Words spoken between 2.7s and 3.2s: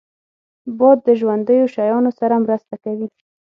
کوي